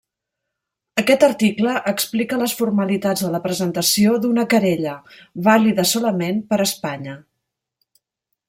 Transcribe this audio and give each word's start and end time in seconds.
Aquest 1.01 1.25
article 1.27 1.75
explica 1.91 2.39
les 2.43 2.55
formalitats 2.61 3.23
de 3.25 3.31
la 3.35 3.43
presentació 3.45 4.17
d'una 4.25 4.47
querella, 4.55 4.97
vàlida 5.51 5.89
solament 5.95 6.45
per 6.53 6.61
a 6.63 6.67
Espanya. 6.71 7.19